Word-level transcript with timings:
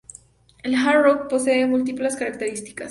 El 0.63 0.73
"hard 0.77 1.03
rock" 1.03 1.29
posee 1.29 1.67
múltiples 1.67 2.15
características. 2.15 2.77